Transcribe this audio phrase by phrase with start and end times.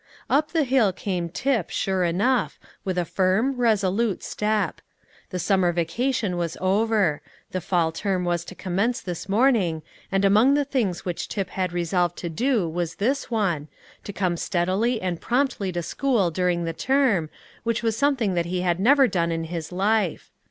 [0.31, 4.81] Up the hill came Tip, sure enough, with a firm, resolute step.
[5.29, 7.21] The summer vacation was over.
[7.51, 11.71] The fall term was to commence this morning, and among the things which Tip had
[11.71, 13.67] resolved to do was this one,
[14.03, 17.29] to come steadily and promptly to school during the term,
[17.61, 20.31] which was something that he had never done in his life.